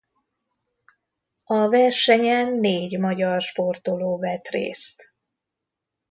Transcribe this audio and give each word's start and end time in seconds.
A 1.45 1.67
versenyen 1.67 2.53
négy 2.53 2.99
magyar 2.99 3.41
sportoló 3.41 4.17
vett 4.17 4.47
részt. 4.47 5.13